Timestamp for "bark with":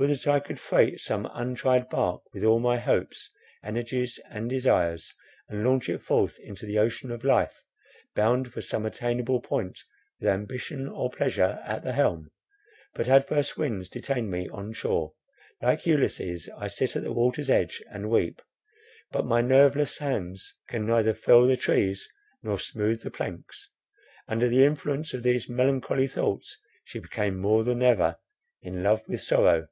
1.88-2.44